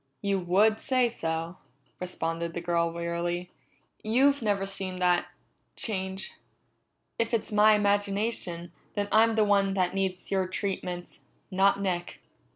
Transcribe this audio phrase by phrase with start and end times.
[0.23, 1.57] "You would say so,"
[1.99, 3.51] responded the girl wearily.
[4.01, 5.27] "You've never seen that
[5.75, 6.33] change.
[7.19, 12.19] If it's my imagination, then I'm the one that needs your treatments, not Nick."